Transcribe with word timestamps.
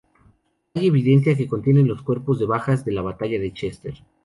Hay 0.73 0.87
evidencia 0.87 1.37
que 1.37 1.47
contienen 1.47 1.87
los 1.87 2.01
cuerpos 2.01 2.39
de 2.39 2.47
bajas 2.47 2.83
de 2.83 2.91
la 2.91 3.03
Batalla 3.03 3.37
de 3.37 3.53
Chester. 3.53 3.93